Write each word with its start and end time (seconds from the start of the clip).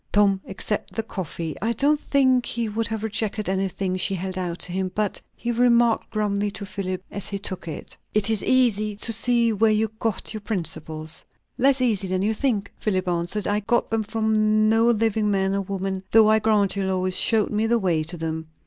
Tom 0.11 0.41
accepted 0.47 0.95
the 0.95 1.03
coffee; 1.03 1.55
I 1.61 1.73
don't 1.73 1.99
think 1.99 2.47
he 2.47 2.67
could 2.67 2.87
have 2.87 3.03
rejected 3.03 3.47
anything 3.47 3.95
she 3.97 4.15
held 4.15 4.35
out 4.35 4.57
to 4.61 4.71
him; 4.71 4.91
but 4.95 5.21
he 5.35 5.51
remarked 5.51 6.09
grumly 6.09 6.49
to 6.49 6.65
Philip, 6.65 7.03
as 7.11 7.27
he 7.27 7.37
took 7.37 7.67
it, 7.67 7.95
"It 8.11 8.27
is 8.27 8.43
easy 8.43 8.95
to 8.95 9.13
see 9.13 9.53
where 9.53 9.69
you 9.69 9.91
got 9.99 10.33
your 10.33 10.41
principles!" 10.41 11.23
"Less 11.59 11.81
easy 11.81 12.07
than 12.07 12.23
you 12.23 12.33
think," 12.33 12.73
Philip 12.79 13.07
answered. 13.07 13.47
"I 13.47 13.59
got 13.59 13.91
them 13.91 14.01
from 14.01 14.67
no 14.69 14.85
living 14.85 15.29
man 15.29 15.53
or 15.53 15.61
woman, 15.61 16.01
though 16.09 16.31
I 16.31 16.39
grant 16.39 16.75
you, 16.75 16.83
Lois 16.85 17.15
showed 17.15 17.51
me 17.51 17.67
the 17.67 17.77
way 17.77 18.01
to 18.01 18.17
them. 18.17 18.47